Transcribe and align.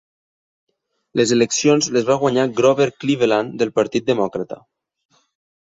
Les 1.21 1.33
eleccions 1.35 1.89
les 1.99 2.07
va 2.09 2.17
guanyar 2.25 2.47
Grover 2.61 2.89
Cleveland 3.03 3.55
del 3.63 3.75
Partit 3.79 4.11
Demòcrata. 4.11 4.61